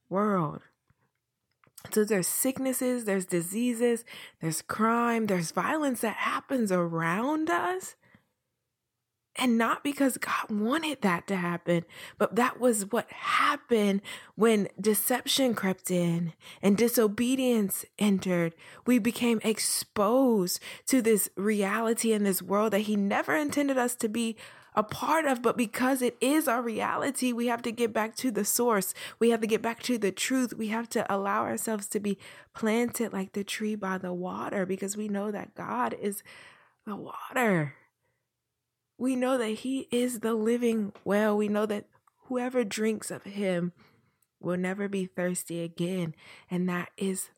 world. 0.09 0.61
So 1.91 2.03
there's 2.03 2.27
sicknesses, 2.27 3.05
there's 3.05 3.25
diseases, 3.25 4.05
there's 4.41 4.61
crime, 4.61 5.27
there's 5.27 5.51
violence 5.51 6.01
that 6.01 6.15
happens 6.15 6.71
around 6.71 7.49
us. 7.49 7.95
And 9.37 9.57
not 9.57 9.83
because 9.83 10.17
God 10.17 10.49
wanted 10.49 11.01
that 11.01 11.27
to 11.27 11.35
happen, 11.35 11.83
but 12.17 12.37
that 12.37 12.57
was 12.59 12.91
what 12.91 13.11
happened 13.11 14.01
when 14.35 14.69
deception 14.79 15.53
crept 15.55 15.91
in 15.91 16.31
and 16.61 16.77
disobedience 16.77 17.83
entered. 17.99 18.55
We 18.85 18.97
became 18.97 19.41
exposed 19.43 20.61
to 20.87 21.01
this 21.01 21.29
reality 21.35 22.13
in 22.13 22.23
this 22.23 22.41
world 22.41 22.71
that 22.71 22.79
He 22.81 22.95
never 22.95 23.35
intended 23.35 23.77
us 23.77 23.93
to 23.95 24.07
be 24.07 24.37
a 24.75 24.83
part 24.83 25.25
of, 25.25 25.41
but 25.41 25.57
because 25.57 26.01
it 26.01 26.17
is 26.19 26.47
our 26.47 26.61
reality, 26.61 27.31
we 27.31 27.47
have 27.47 27.61
to 27.63 27.71
get 27.71 27.93
back 27.93 28.15
to 28.17 28.29
the 28.29 28.45
source. 28.45 28.93
We 29.19 29.29
have 29.29 29.41
to 29.41 29.47
get 29.47 29.61
back 29.61 29.81
to 29.83 29.97
the 29.97 30.11
truth. 30.11 30.53
We 30.53 30.67
have 30.67 30.89
to 30.89 31.11
allow 31.13 31.43
ourselves 31.43 31.87
to 31.89 31.99
be 31.99 32.17
planted 32.53 33.13
like 33.13 33.33
the 33.33 33.43
tree 33.43 33.75
by 33.75 33.97
the 33.97 34.13
water 34.13 34.65
because 34.65 34.97
we 34.97 35.07
know 35.07 35.31
that 35.31 35.55
God 35.55 35.95
is 35.99 36.23
the 36.85 36.95
water. 36.95 37.75
We 38.97 39.15
know 39.15 39.37
that 39.37 39.49
He 39.49 39.87
is 39.91 40.19
the 40.19 40.33
living 40.33 40.93
well. 41.03 41.35
We 41.37 41.47
know 41.47 41.65
that 41.65 41.85
whoever 42.25 42.63
drinks 42.63 43.11
of 43.11 43.23
Him 43.23 43.71
will 44.39 44.57
never 44.57 44.87
be 44.87 45.05
thirsty 45.05 45.61
again. 45.61 46.15
And 46.51 46.67
that 46.69 46.89
is 46.97 47.29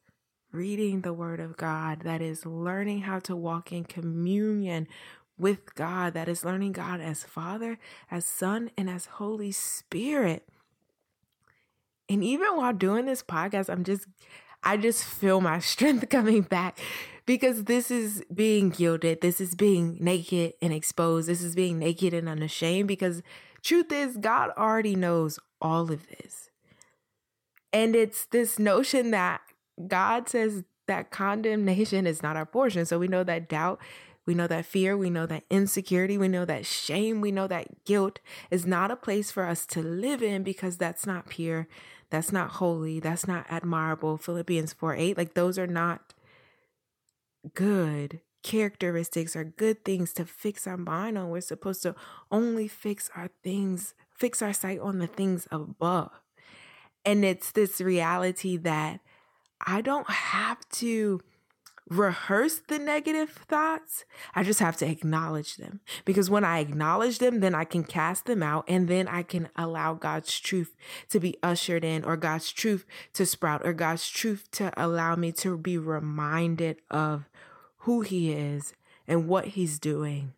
reading 0.51 1.01
the 1.01 1.13
Word 1.13 1.39
of 1.39 1.57
God, 1.57 2.01
that 2.01 2.21
is 2.21 2.45
learning 2.45 3.01
how 3.01 3.19
to 3.19 3.35
walk 3.35 3.71
in 3.71 3.83
communion 3.83 4.87
with 5.37 5.75
God, 5.75 6.13
that 6.13 6.27
is 6.27 6.43
learning 6.43 6.71
God 6.71 6.99
as 6.99 7.23
Father, 7.23 7.77
as 8.09 8.25
Son, 8.25 8.71
and 8.77 8.89
as 8.89 9.05
Holy 9.05 9.51
Spirit. 9.51 10.47
And 12.09 12.23
even 12.23 12.55
while 12.55 12.73
doing 12.73 13.05
this 13.05 13.21
podcast, 13.21 13.69
I'm 13.69 13.83
just, 13.83 14.07
I 14.63 14.77
just 14.77 15.03
feel 15.03 15.41
my 15.41 15.59
strength 15.73 16.09
coming 16.09 16.41
back 16.41 16.79
because 17.25 17.65
this 17.65 17.91
is 17.91 18.23
being 18.33 18.69
gilded. 18.69 19.21
This 19.21 19.39
is 19.39 19.53
being 19.53 19.97
naked 19.99 20.53
and 20.61 20.73
exposed. 20.73 21.27
This 21.27 21.43
is 21.43 21.55
being 21.55 21.77
naked 21.77 22.13
and 22.13 22.27
unashamed 22.27 22.87
because 22.87 23.21
truth 23.61 23.91
is, 23.91 24.17
God 24.17 24.51
already 24.57 24.95
knows 24.95 25.39
all 25.61 25.91
of 25.91 26.07
this. 26.07 26.49
And 27.73 27.95
it's 27.95 28.25
this 28.25 28.57
notion 28.57 29.11
that 29.11 29.41
God 29.87 30.29
says 30.29 30.63
that 30.87 31.11
condemnation 31.11 32.07
is 32.07 32.23
not 32.23 32.37
our 32.37 32.45
portion. 32.45 32.85
So 32.85 32.97
we 32.97 33.07
know 33.07 33.23
that 33.25 33.49
doubt, 33.49 33.79
we 34.27 34.35
know 34.35 34.45
that 34.47 34.65
fear, 34.65 34.97
we 34.97 35.09
know 35.09 35.25
that 35.25 35.45
insecurity, 35.49 36.17
we 36.17 36.27
know 36.27 36.45
that 36.45 36.65
shame, 36.65 37.21
we 37.21 37.31
know 37.31 37.47
that 37.47 37.85
guilt 37.85 38.19
is 38.51 38.65
not 38.65 38.91
a 38.91 38.97
place 38.97 39.31
for 39.31 39.45
us 39.45 39.65
to 39.67 39.81
live 39.81 40.21
in 40.21 40.43
because 40.43 40.77
that's 40.77 41.05
not 41.05 41.29
pure, 41.29 41.67
that's 42.09 42.31
not 42.31 42.51
holy, 42.51 42.99
that's 42.99 43.25
not 43.25 43.45
admirable. 43.49 44.17
Philippians 44.17 44.73
4 44.73 44.95
8, 44.95 45.17
like 45.17 45.33
those 45.33 45.57
are 45.57 45.65
not 45.65 46.13
good 47.53 48.19
characteristics 48.43 49.35
or 49.35 49.45
good 49.45 49.83
things 49.85 50.11
to 50.13 50.25
fix 50.25 50.67
our 50.67 50.77
mind 50.77 51.17
on. 51.17 51.29
We're 51.29 51.41
supposed 51.41 51.81
to 51.83 51.95
only 52.29 52.67
fix 52.67 53.09
our 53.15 53.29
things, 53.43 53.93
fix 54.13 54.41
our 54.41 54.53
sight 54.53 54.79
on 54.79 54.99
the 54.99 55.07
things 55.07 55.47
above. 55.51 56.11
And 57.05 57.23
it's 57.23 57.51
this 57.51 57.79
reality 57.79 58.57
that 58.57 58.99
I 59.65 59.79
don't 59.81 60.09
have 60.09 60.67
to 60.69 61.21
rehearse 61.89 62.59
the 62.67 62.79
negative 62.79 63.29
thoughts. 63.29 64.05
I 64.35 64.43
just 64.43 64.59
have 64.59 64.77
to 64.77 64.87
acknowledge 64.87 65.55
them 65.57 65.79
because 66.05 66.29
when 66.29 66.43
I 66.43 66.59
acknowledge 66.59 67.19
them, 67.19 67.39
then 67.39 67.55
I 67.55 67.63
can 67.63 67.83
cast 67.83 68.25
them 68.25 68.43
out 68.43 68.65
and 68.67 68.87
then 68.87 69.07
I 69.07 69.23
can 69.23 69.49
allow 69.55 69.93
God's 69.93 70.39
truth 70.39 70.75
to 71.09 71.19
be 71.19 71.37
ushered 71.41 71.83
in 71.83 72.03
or 72.03 72.17
God's 72.17 72.51
truth 72.51 72.85
to 73.13 73.25
sprout 73.25 73.61
or 73.65 73.73
God's 73.73 74.09
truth 74.09 74.49
to 74.51 74.71
allow 74.75 75.15
me 75.15 75.31
to 75.33 75.57
be 75.57 75.77
reminded 75.77 76.77
of 76.91 77.29
who 77.79 78.01
He 78.01 78.31
is 78.31 78.73
and 79.07 79.27
what 79.27 79.47
He's 79.49 79.79
doing 79.79 80.33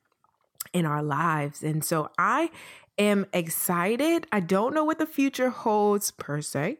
in 0.73 0.85
our 0.85 1.01
lives. 1.01 1.63
And 1.63 1.83
so 1.83 2.11
I 2.17 2.51
am 2.97 3.25
excited. 3.33 4.27
I 4.31 4.39
don't 4.39 4.75
know 4.75 4.83
what 4.83 4.99
the 4.99 5.05
future 5.07 5.49
holds 5.49 6.11
per 6.11 6.41
se. 6.41 6.77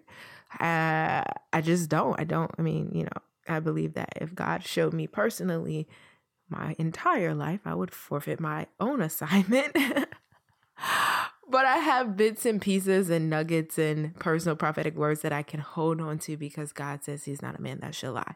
Uh, 0.60 1.24
I 1.54 1.62
just 1.62 1.90
don't. 1.90 2.20
I 2.20 2.24
don't. 2.24 2.52
I 2.58 2.62
mean, 2.62 2.92
you 2.94 3.04
know, 3.04 3.22
I 3.50 3.60
believe 3.60 3.94
that 3.94 4.14
if 4.22 4.36
God 4.36 4.64
showed 4.64 4.94
me 4.94 5.08
personally 5.08 5.88
my 6.50 6.76
entire 6.78 7.34
life, 7.34 7.62
I 7.66 7.76
would 7.76 7.94
forfeit 7.94 8.40
my 8.40 8.68
own 8.80 9.02
assignment. 9.10 9.74
but 11.50 11.66
I 11.66 11.78
have 11.78 12.18
bits 12.18 12.46
and 12.46 12.62
pieces 12.62 13.10
and 13.10 13.30
nuggets 13.30 13.78
and 13.78 14.16
personal 14.20 14.56
prophetic 14.56 14.96
words 14.96 15.22
that 15.22 15.34
I 15.34 15.44
can 15.44 15.60
hold 15.60 16.02
on 16.02 16.20
to 16.20 16.38
because 16.38 16.72
God 16.72 17.04
says 17.04 17.26
He's 17.26 17.42
not 17.42 17.58
a 17.58 17.62
man 17.62 17.80
that 17.82 17.96
shall 17.96 18.14
lie. 18.14 18.36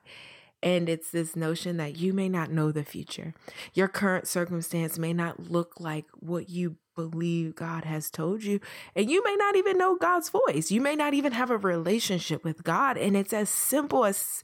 And 0.63 0.87
it's 0.87 1.11
this 1.11 1.35
notion 1.35 1.75
that 1.77 1.97
you 1.97 2.13
may 2.13 2.29
not 2.29 2.49
know 2.49 2.71
the 2.71 2.85
future. 2.85 3.33
Your 3.73 3.89
current 3.89 4.29
circumstance 4.29 4.97
may 4.97 5.11
not 5.11 5.51
look 5.51 5.79
like 5.81 6.05
what 6.13 6.49
you 6.49 6.77
believe 6.95 7.55
God 7.55 7.83
has 7.83 8.09
told 8.09 8.43
you. 8.43 8.61
And 8.95 9.09
you 9.09 9.21
may 9.25 9.35
not 9.35 9.57
even 9.57 9.77
know 9.77 9.97
God's 9.97 10.29
voice. 10.29 10.71
You 10.71 10.79
may 10.79 10.95
not 10.95 11.13
even 11.13 11.33
have 11.33 11.51
a 11.51 11.57
relationship 11.57 12.45
with 12.45 12.63
God. 12.63 12.97
And 12.97 13.17
it's 13.17 13.33
as 13.33 13.49
simple 13.49 14.05
as 14.05 14.41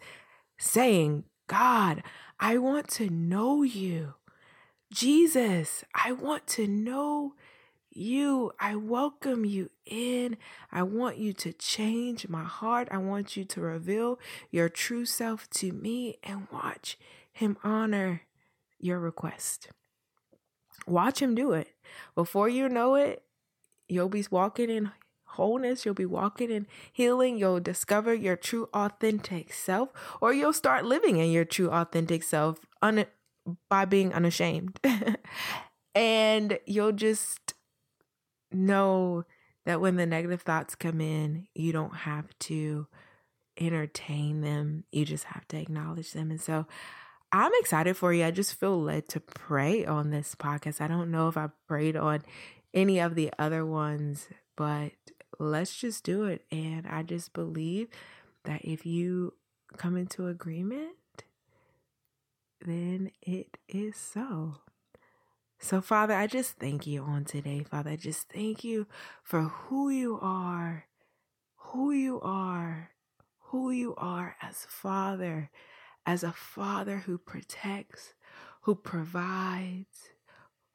saying, 0.60 1.24
God, 1.48 2.04
I 2.40 2.58
want 2.58 2.88
to 2.90 3.10
know 3.10 3.64
you. 3.64 4.14
Jesus, 4.92 5.84
I 5.96 6.12
want 6.12 6.46
to 6.48 6.68
know 6.68 7.34
you. 7.92 8.52
I 8.60 8.76
welcome 8.76 9.46
you 9.46 9.70
in. 9.86 10.38
I 10.72 10.84
want 10.84 11.18
you 11.18 11.34
to 11.34 11.54
change 11.54 12.28
my 12.28 12.44
heart. 12.44 12.88
I 12.92 12.98
want 12.98 13.36
you 13.36 13.46
to 13.46 13.62
reveal 13.62 14.20
your 14.52 14.70
true 14.70 15.06
self 15.06 15.50
to 15.52 15.72
me 15.72 16.18
and 16.24 16.48
watch 16.52 16.98
him 17.32 17.58
honor 17.64 18.22
your 18.80 19.00
request. 19.00 19.70
Watch 20.88 21.22
him 21.22 21.36
do 21.36 21.54
it. 21.54 21.70
Before 22.16 22.50
you 22.50 22.70
know 22.70 22.96
it, 22.96 23.24
you'll 23.88 24.10
be 24.10 24.26
walking 24.30 24.70
in 24.70 24.92
wholeness. 25.40 25.86
You'll 25.86 25.96
be 25.96 26.06
walking 26.06 26.52
in 26.52 26.68
healing. 26.92 27.38
You'll 27.38 27.60
discover 27.60 28.14
your 28.14 28.36
true, 28.36 28.70
authentic 28.74 29.54
self, 29.54 29.90
or 30.22 30.34
you'll 30.34 30.54
start 30.54 30.86
living 30.86 31.18
in 31.18 31.32
your 31.32 31.46
true, 31.46 31.72
authentic 31.72 32.24
self 32.24 32.60
un- 32.82 33.06
by 33.70 33.86
being 33.86 34.14
unashamed. 34.14 34.80
and 35.96 36.60
you'll 36.66 36.92
just 36.92 37.54
know 38.52 39.24
that 39.66 39.82
when 39.82 39.96
the 39.96 40.06
negative 40.06 40.42
thoughts 40.42 40.76
come 40.76 41.00
in, 41.00 41.48
you 41.56 41.72
don't 41.72 41.96
have 41.96 42.28
to 42.40 42.88
entertain 43.60 44.42
them. 44.42 44.84
You 44.92 45.06
just 45.06 45.26
have 45.26 45.48
to 45.50 45.58
acknowledge 45.58 46.14
them. 46.14 46.32
And 46.32 46.42
so 46.42 46.66
I'm 47.32 47.52
excited 47.60 47.96
for 47.96 48.12
you. 48.12 48.26
I 48.26 48.32
just 48.32 48.56
feel 48.56 48.82
led 48.82 49.08
to 49.10 49.20
pray 49.20 49.86
on 49.86 50.10
this 50.10 50.36
podcast. 50.36 50.82
I 50.82 50.88
don't 50.88 51.12
know 51.12 51.28
if 51.28 51.38
I 51.38 51.50
prayed 51.68 51.96
on 51.96 52.24
any 52.74 53.00
of 53.00 53.16
the 53.16 53.32
other 53.38 53.66
ones, 53.66 54.28
but 54.58 54.92
let's 55.38 55.76
just 55.76 56.04
do 56.04 56.24
it. 56.26 56.46
And 56.52 56.88
I 56.88 57.04
just 57.04 57.34
believe 57.34 57.90
that 58.46 58.62
if 58.64 58.86
you 58.86 59.34
come 59.78 59.96
into 59.96 60.28
agreement, 60.28 60.96
then 62.66 63.12
it 63.22 63.58
is 63.68 63.96
so. 63.96 64.56
So, 65.60 65.82
Father, 65.82 66.14
I 66.14 66.28
just 66.28 66.54
thank 66.54 66.88
you 66.88 67.04
on 67.04 67.26
today, 67.26 67.64
Father. 67.64 67.92
I 67.92 67.96
just 67.98 68.30
thank 68.30 68.64
you 68.64 68.88
for 69.22 69.42
who 69.42 69.90
you 69.90 70.18
are, 70.22 70.86
who 71.56 71.92
you 71.92 72.22
are, 72.22 72.92
who 73.40 73.72
you 73.72 73.94
are 73.98 74.36
as 74.42 74.66
Father, 74.70 75.50
as 76.06 76.24
a 76.24 76.32
Father 76.32 77.00
who 77.06 77.18
protects, 77.18 78.14
who 78.62 78.76
provides, 78.76 80.12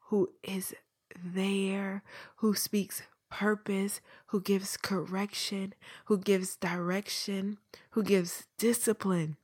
who 0.09 0.29
is 0.43 0.75
there, 1.23 2.03
who 2.37 2.53
speaks 2.53 3.01
purpose, 3.35 3.99
who 4.27 4.39
gives 4.39 4.77
correction, 4.77 5.73
who 6.05 6.17
gives 6.17 6.55
direction, 6.55 7.57
who 7.91 8.01
gives 8.01 8.47
discipline. 8.57 9.35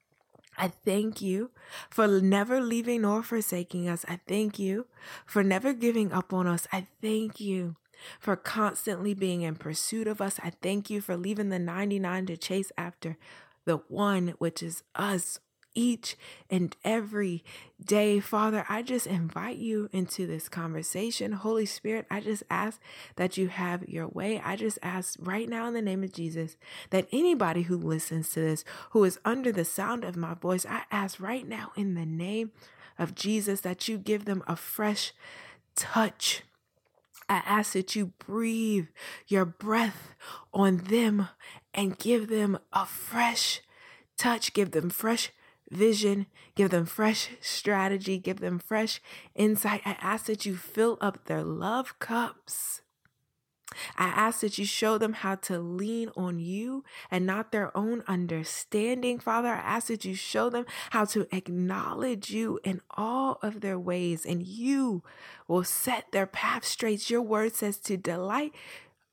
I 0.57 0.69
thank 0.69 1.21
you 1.21 1.51
for 1.89 2.07
never 2.07 2.61
leaving 2.61 3.01
nor 3.01 3.21
forsaking 3.21 3.89
us. 3.89 4.05
I 4.07 4.21
thank 4.27 4.57
you 4.57 4.87
for 5.25 5.43
never 5.43 5.73
giving 5.73 6.13
up 6.13 6.31
on 6.31 6.47
us. 6.47 6.69
I 6.71 6.87
thank 7.01 7.41
you 7.41 7.75
for 8.17 8.37
constantly 8.37 9.13
being 9.13 9.41
in 9.41 9.55
pursuit 9.55 10.07
of 10.07 10.21
us. 10.21 10.39
I 10.41 10.53
thank 10.61 10.89
you 10.89 11.01
for 11.01 11.17
leaving 11.17 11.49
the 11.49 11.59
99 11.59 12.27
to 12.27 12.37
chase 12.37 12.71
after 12.77 13.17
the 13.65 13.77
one, 13.89 14.35
which 14.37 14.63
is 14.63 14.83
us 14.95 15.39
each 15.73 16.17
and 16.49 16.75
every 16.83 17.43
day. 17.83 18.19
Father, 18.19 18.65
I 18.69 18.81
just 18.81 19.07
invite 19.07 19.57
you 19.57 19.89
into 19.91 20.27
this 20.27 20.49
conversation. 20.49 21.31
Holy 21.33 21.65
Spirit, 21.65 22.05
I 22.09 22.19
just 22.19 22.43
ask 22.49 22.79
that 23.15 23.37
you 23.37 23.47
have 23.47 23.87
your 23.87 24.07
way. 24.07 24.41
I 24.43 24.55
just 24.55 24.79
ask 24.81 25.17
right 25.19 25.47
now 25.47 25.67
in 25.67 25.73
the 25.73 25.81
name 25.81 26.03
of 26.03 26.13
Jesus 26.13 26.57
that 26.89 27.07
anybody 27.11 27.63
who 27.63 27.77
listens 27.77 28.29
to 28.31 28.41
this, 28.41 28.63
who 28.91 29.03
is 29.03 29.19
under 29.25 29.51
the 29.51 29.65
sound 29.65 30.03
of 30.03 30.15
my 30.15 30.33
voice, 30.33 30.65
I 30.65 30.83
ask 30.91 31.19
right 31.19 31.47
now 31.47 31.71
in 31.75 31.95
the 31.95 32.05
name 32.05 32.51
of 32.99 33.15
Jesus 33.15 33.61
that 33.61 33.87
you 33.87 33.97
give 33.97 34.25
them 34.25 34.43
a 34.47 34.55
fresh 34.55 35.13
touch. 35.75 36.43
I 37.29 37.41
ask 37.45 37.73
that 37.73 37.95
you 37.95 38.07
breathe 38.25 38.87
your 39.27 39.45
breath 39.45 40.15
on 40.53 40.77
them 40.77 41.29
and 41.73 41.97
give 41.97 42.27
them 42.27 42.59
a 42.73 42.85
fresh 42.85 43.61
touch, 44.17 44.53
give 44.53 44.71
them 44.71 44.89
fresh 44.89 45.31
vision, 45.71 46.27
give 46.55 46.69
them 46.69 46.85
fresh 46.85 47.29
strategy, 47.39 48.17
give 48.17 48.39
them 48.39 48.59
fresh 48.59 49.01
insight. 49.33 49.81
I 49.85 49.97
ask 50.01 50.25
that 50.25 50.45
you 50.45 50.55
fill 50.55 50.97
up 51.01 51.25
their 51.25 51.43
love 51.43 51.97
cups. 51.99 52.81
I 53.97 54.07
ask 54.07 54.41
that 54.41 54.57
you 54.57 54.65
show 54.65 54.97
them 54.97 55.13
how 55.13 55.35
to 55.35 55.57
lean 55.59 56.11
on 56.17 56.39
you 56.39 56.83
and 57.09 57.25
not 57.25 57.51
their 57.51 57.75
own 57.75 58.03
understanding. 58.07 59.17
Father, 59.17 59.47
I 59.47 59.59
ask 59.59 59.87
that 59.87 60.03
you 60.03 60.13
show 60.13 60.49
them 60.49 60.65
how 60.89 61.05
to 61.05 61.25
acknowledge 61.33 62.31
you 62.31 62.59
in 62.63 62.81
all 62.91 63.39
of 63.41 63.61
their 63.61 63.79
ways, 63.79 64.25
and 64.25 64.45
you 64.45 65.03
will 65.47 65.63
set 65.63 66.11
their 66.11 66.27
path 66.27 66.65
straight. 66.65 67.09
Your 67.09 67.21
word 67.21 67.55
says 67.55 67.77
to 67.77 67.95
delight 67.95 68.53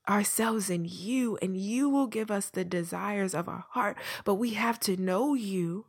ourselves 0.09 0.71
in 0.71 0.87
you, 0.91 1.39
and 1.41 1.57
you 1.57 1.89
will 1.89 2.07
give 2.09 2.31
us 2.31 2.49
the 2.49 2.65
desires 2.65 3.35
of 3.35 3.49
our 3.49 3.65
heart. 3.71 3.97
But 4.25 4.35
we 4.35 4.55
have 4.55 4.81
to 4.81 4.97
know 4.97 5.35
you 5.35 5.87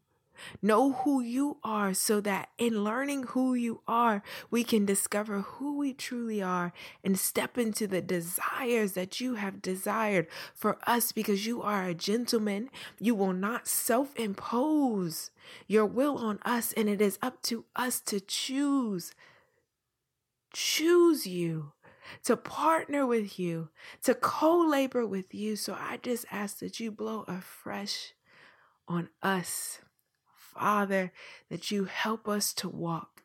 Know 0.61 0.93
who 0.93 1.21
you 1.21 1.57
are 1.63 1.93
so 1.93 2.21
that 2.21 2.49
in 2.57 2.83
learning 2.83 3.23
who 3.23 3.53
you 3.53 3.81
are, 3.87 4.23
we 4.49 4.63
can 4.63 4.85
discover 4.85 5.41
who 5.41 5.77
we 5.77 5.93
truly 5.93 6.41
are 6.41 6.73
and 7.03 7.17
step 7.17 7.57
into 7.57 7.87
the 7.87 8.01
desires 8.01 8.93
that 8.93 9.19
you 9.19 9.35
have 9.35 9.61
desired 9.61 10.27
for 10.53 10.77
us 10.87 11.11
because 11.11 11.45
you 11.45 11.61
are 11.61 11.85
a 11.85 11.93
gentleman. 11.93 12.69
You 12.99 13.15
will 13.15 13.33
not 13.33 13.67
self 13.67 14.15
impose 14.15 15.31
your 15.67 15.85
will 15.85 16.17
on 16.17 16.39
us, 16.43 16.73
and 16.73 16.89
it 16.89 17.01
is 17.01 17.17
up 17.21 17.41
to 17.43 17.65
us 17.75 17.99
to 18.01 18.19
choose. 18.19 19.13
Choose 20.51 21.27
you 21.27 21.73
to 22.23 22.35
partner 22.35 23.05
with 23.05 23.39
you, 23.39 23.69
to 24.03 24.15
co 24.15 24.57
labor 24.59 25.05
with 25.05 25.33
you. 25.33 25.55
So 25.55 25.77
I 25.79 25.97
just 25.97 26.25
ask 26.31 26.59
that 26.59 26.79
you 26.79 26.91
blow 26.91 27.23
afresh 27.27 28.13
on 28.87 29.09
us 29.21 29.79
Father, 30.53 31.11
that 31.49 31.71
you 31.71 31.85
help 31.85 32.27
us 32.27 32.53
to 32.53 32.69
walk 32.69 33.23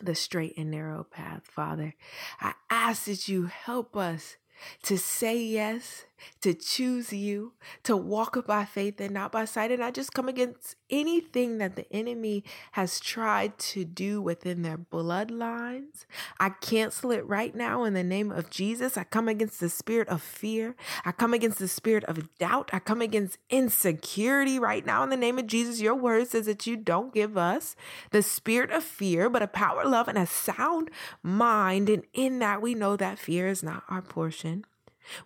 the 0.00 0.14
straight 0.14 0.56
and 0.56 0.70
narrow 0.70 1.04
path, 1.04 1.42
Father. 1.44 1.94
I 2.40 2.54
ask 2.70 3.04
that 3.04 3.28
you 3.28 3.46
help 3.46 3.96
us 3.96 4.36
to 4.84 4.98
say 4.98 5.38
yes 5.38 6.04
to 6.40 6.54
choose 6.54 7.12
you, 7.12 7.52
to 7.84 7.96
walk 7.96 8.46
by 8.46 8.64
faith 8.64 9.00
and 9.00 9.12
not 9.12 9.32
by 9.32 9.44
sight. 9.44 9.70
And 9.70 9.82
I 9.82 9.90
just 9.90 10.12
come 10.12 10.28
against 10.28 10.76
anything 10.88 11.58
that 11.58 11.76
the 11.76 11.90
enemy 11.92 12.44
has 12.72 13.00
tried 13.00 13.58
to 13.58 13.84
do 13.84 14.20
within 14.20 14.62
their 14.62 14.78
bloodlines. 14.78 16.06
I 16.38 16.50
cancel 16.50 17.10
it 17.10 17.26
right 17.26 17.54
now 17.54 17.84
in 17.84 17.94
the 17.94 18.04
name 18.04 18.30
of 18.30 18.50
Jesus. 18.50 18.96
I 18.96 19.04
come 19.04 19.28
against 19.28 19.60
the 19.60 19.68
spirit 19.68 20.08
of 20.08 20.22
fear. 20.22 20.76
I 21.04 21.12
come 21.12 21.34
against 21.34 21.58
the 21.58 21.68
spirit 21.68 22.04
of 22.04 22.34
doubt. 22.38 22.70
I 22.72 22.78
come 22.78 23.02
against 23.02 23.38
insecurity 23.48 24.58
right 24.58 24.84
now 24.84 25.02
in 25.02 25.10
the 25.10 25.16
name 25.16 25.38
of 25.38 25.46
Jesus. 25.46 25.80
Your 25.80 25.94
word 25.94 26.28
says 26.28 26.46
that 26.46 26.66
you 26.66 26.76
don't 26.76 27.14
give 27.14 27.36
us 27.36 27.76
the 28.10 28.22
spirit 28.22 28.70
of 28.70 28.84
fear, 28.84 29.28
but 29.28 29.42
a 29.42 29.46
power, 29.46 29.84
love, 29.84 30.08
and 30.08 30.18
a 30.18 30.26
sound 30.26 30.90
mind. 31.22 31.88
And 31.88 32.04
in 32.12 32.38
that, 32.40 32.62
we 32.62 32.74
know 32.74 32.96
that 32.96 33.18
fear 33.18 33.48
is 33.48 33.62
not 33.62 33.84
our 33.88 34.02
portion. 34.02 34.64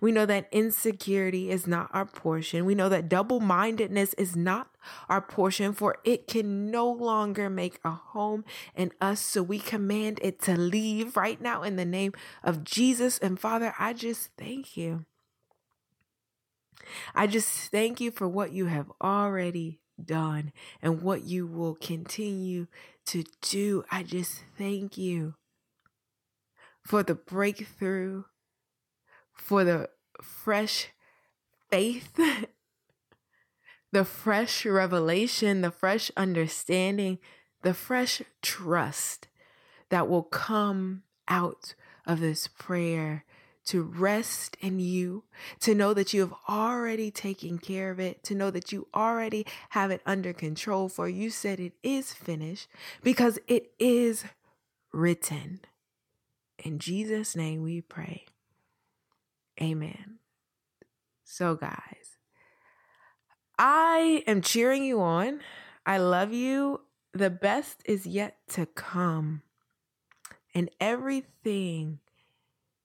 We 0.00 0.12
know 0.12 0.26
that 0.26 0.48
insecurity 0.52 1.50
is 1.50 1.66
not 1.66 1.90
our 1.92 2.06
portion. 2.06 2.64
We 2.64 2.74
know 2.74 2.88
that 2.88 3.08
double 3.08 3.40
mindedness 3.40 4.14
is 4.14 4.36
not 4.36 4.70
our 5.08 5.20
portion, 5.20 5.72
for 5.72 5.96
it 6.04 6.26
can 6.26 6.70
no 6.70 6.90
longer 6.90 7.48
make 7.48 7.78
a 7.84 7.90
home 7.90 8.44
in 8.74 8.92
us. 9.00 9.20
So 9.20 9.42
we 9.42 9.58
command 9.58 10.20
it 10.22 10.40
to 10.42 10.56
leave 10.56 11.16
right 11.16 11.40
now 11.40 11.62
in 11.62 11.76
the 11.76 11.84
name 11.84 12.12
of 12.42 12.64
Jesus. 12.64 13.18
And 13.18 13.38
Father, 13.38 13.74
I 13.78 13.92
just 13.92 14.30
thank 14.36 14.76
you. 14.76 15.04
I 17.14 17.26
just 17.26 17.70
thank 17.70 18.00
you 18.00 18.10
for 18.10 18.28
what 18.28 18.52
you 18.52 18.66
have 18.66 18.90
already 19.00 19.80
done 20.02 20.52
and 20.82 21.02
what 21.02 21.24
you 21.24 21.46
will 21.46 21.74
continue 21.74 22.66
to 23.06 23.24
do. 23.40 23.84
I 23.90 24.02
just 24.02 24.42
thank 24.58 24.98
you 24.98 25.34
for 26.82 27.02
the 27.02 27.14
breakthrough 27.14 28.24
for 29.34 29.64
the 29.64 29.90
fresh 30.22 30.88
faith, 31.70 32.18
the 33.92 34.04
fresh 34.04 34.64
revelation, 34.64 35.60
the 35.60 35.70
fresh 35.70 36.10
understanding, 36.16 37.18
the 37.62 37.74
fresh 37.74 38.22
trust 38.42 39.28
that 39.90 40.08
will 40.08 40.22
come 40.22 41.02
out 41.28 41.74
of 42.06 42.20
this 42.20 42.48
prayer 42.48 43.24
to 43.66 43.82
rest 43.82 44.56
in 44.60 44.78
you, 44.78 45.24
to 45.60 45.74
know 45.74 45.94
that 45.94 46.12
you 46.12 46.20
have 46.20 46.34
already 46.48 47.10
taken 47.10 47.58
care 47.58 47.90
of 47.90 47.98
it, 47.98 48.22
to 48.22 48.34
know 48.34 48.50
that 48.50 48.72
you 48.72 48.86
already 48.94 49.46
have 49.70 49.90
it 49.90 50.02
under 50.04 50.32
control. 50.32 50.88
For 50.88 51.08
you 51.08 51.30
said 51.30 51.60
it 51.60 51.72
is 51.82 52.12
finished 52.12 52.68
because 53.02 53.38
it 53.48 53.72
is 53.78 54.24
written. 54.92 55.60
In 56.58 56.78
Jesus' 56.78 57.34
name 57.34 57.62
we 57.62 57.80
pray. 57.80 58.26
Amen. 59.60 60.18
So, 61.24 61.54
guys, 61.54 62.18
I 63.58 64.22
am 64.26 64.40
cheering 64.40 64.84
you 64.84 65.00
on. 65.00 65.40
I 65.86 65.98
love 65.98 66.32
you. 66.32 66.80
The 67.12 67.30
best 67.30 67.82
is 67.84 68.06
yet 68.06 68.36
to 68.50 68.66
come. 68.66 69.42
And 70.54 70.70
everything 70.80 72.00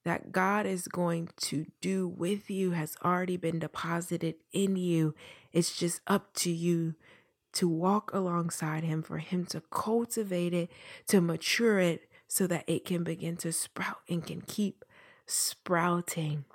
that 0.05 0.32
God 0.32 0.65
is 0.65 0.88
going 0.88 1.29
to 1.38 1.65
do 1.82 2.08
with 2.08 2.49
you 2.49 2.71
has 2.71 2.95
already 3.03 3.38
been 3.38 3.60
deposited 3.60 4.36
in 4.51 4.75
you. 4.75 5.15
It's 5.51 5.77
just 5.77 6.01
up 6.08 6.34
to 6.36 6.51
you 6.51 6.95
to 7.53 7.67
walk 7.67 8.12
alongside 8.13 8.84
Him, 8.84 9.01
for 9.01 9.17
Him 9.17 9.45
to 9.47 9.62
cultivate 9.71 10.53
it, 10.53 10.71
to 11.08 11.21
mature 11.21 11.79
it, 11.79 12.10
so 12.27 12.45
that 12.47 12.63
it 12.67 12.86
can 12.86 13.03
begin 13.03 13.38
to 13.38 13.51
sprout 13.51 13.99
and 14.08 14.25
can 14.25 14.41
keep 14.41 14.86
sprouting 15.25 16.45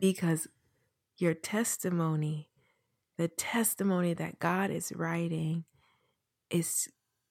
because 0.00 0.46
your 1.16 1.34
testimony, 1.34 2.48
the 3.16 3.28
testimony 3.28 4.14
that 4.14 4.38
God 4.38 4.70
is 4.70 4.92
writing, 4.94 5.64
is 6.50 6.88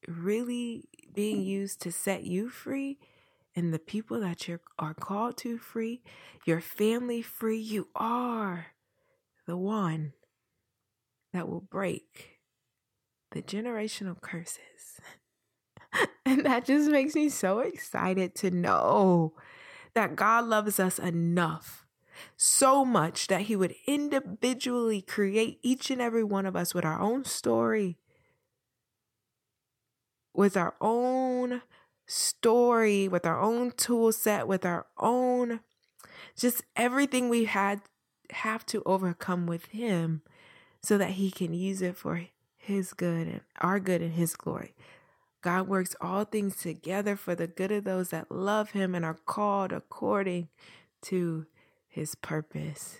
really 0.07 0.85
being 1.13 1.41
used 1.41 1.81
to 1.81 1.91
set 1.91 2.23
you 2.23 2.49
free 2.49 2.99
and 3.55 3.73
the 3.73 3.79
people 3.79 4.19
that 4.19 4.47
you 4.47 4.59
are 4.77 4.93
called 4.93 5.37
to 5.37 5.57
free, 5.57 6.03
your 6.45 6.61
family 6.61 7.23
free. 7.23 7.57
You 7.57 7.87
are 7.95 8.67
the 9.47 9.57
one 9.57 10.13
that 11.33 11.49
will 11.49 11.61
break 11.61 12.37
the 13.31 13.41
generational 13.41 14.19
curses. 14.21 15.01
and 16.25 16.45
that 16.45 16.65
just 16.65 16.91
makes 16.91 17.15
me 17.15 17.29
so 17.29 17.59
excited 17.59 18.35
to 18.35 18.51
know 18.51 19.33
that 19.95 20.15
God 20.15 20.45
loves 20.45 20.79
us 20.79 20.99
enough 20.99 21.86
so 22.35 22.83
much 22.85 23.27
that 23.27 23.41
he 23.41 23.55
would 23.55 23.75
individually 23.85 25.01
create 25.01 25.59
each 25.61 25.89
and 25.89 26.01
every 26.01 26.23
one 26.23 26.45
of 26.45 26.55
us 26.55 26.73
with 26.73 26.85
our 26.85 26.99
own 26.99 27.25
story, 27.25 27.97
with 30.33 30.55
our 30.55 30.75
own 30.81 31.61
story, 32.05 33.07
with 33.07 33.25
our 33.25 33.41
own 33.41 33.71
tool 33.71 34.11
set, 34.11 34.47
with 34.47 34.65
our 34.65 34.85
own 34.97 35.59
just 36.35 36.63
everything 36.75 37.29
we 37.29 37.45
had 37.45 37.81
have 38.31 38.65
to 38.67 38.83
overcome 38.85 39.47
with 39.47 39.65
him 39.67 40.21
so 40.81 40.97
that 40.97 41.11
he 41.11 41.31
can 41.31 41.53
use 41.53 41.81
it 41.81 41.97
for 41.97 42.27
his 42.55 42.93
good 42.93 43.27
and 43.27 43.41
our 43.59 43.79
good 43.79 44.01
and 44.01 44.13
his 44.13 44.35
glory. 44.35 44.75
God 45.41 45.67
works 45.67 45.95
all 46.01 46.25
things 46.25 46.57
together 46.57 47.15
for 47.15 47.35
the 47.35 47.47
good 47.47 47.71
of 47.71 47.83
those 47.83 48.09
that 48.09 48.31
love 48.31 48.71
him 48.71 48.93
and 48.93 49.05
are 49.05 49.17
called 49.25 49.71
according 49.71 50.49
to 51.03 51.45
his 51.87 52.15
purpose. 52.15 52.99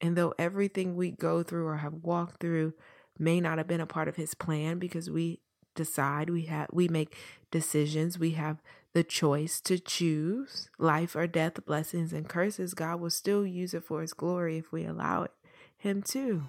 And 0.00 0.16
though 0.16 0.34
everything 0.38 0.94
we 0.94 1.10
go 1.10 1.42
through 1.42 1.66
or 1.66 1.78
have 1.78 1.94
walked 1.94 2.40
through 2.40 2.74
may 3.18 3.40
not 3.40 3.58
have 3.58 3.66
been 3.66 3.80
a 3.80 3.86
part 3.86 4.08
of 4.08 4.16
his 4.16 4.34
plan 4.34 4.78
because 4.78 5.10
we 5.10 5.40
decide, 5.74 6.30
we 6.30 6.42
have 6.42 6.68
we 6.72 6.88
make 6.88 7.16
decisions, 7.50 8.18
we 8.18 8.32
have 8.32 8.62
the 8.92 9.04
choice 9.04 9.60
to 9.60 9.78
choose 9.78 10.70
life 10.78 11.14
or 11.14 11.26
death, 11.26 11.64
blessings 11.66 12.12
and 12.12 12.28
curses, 12.28 12.74
God 12.74 13.00
will 13.00 13.10
still 13.10 13.46
use 13.46 13.74
it 13.74 13.84
for 13.84 14.00
his 14.00 14.14
glory 14.14 14.58
if 14.58 14.72
we 14.72 14.84
allow 14.84 15.24
it 15.24 15.32
him 15.76 16.02
to. 16.02 16.42